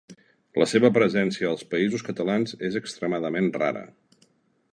La 0.61 0.65
seva 0.71 0.89
presència 0.95 1.51
als 1.51 1.63
Països 1.75 2.05
Catalans 2.09 2.57
és 2.71 2.79
extremadament 2.81 3.53
rara. 3.63 3.87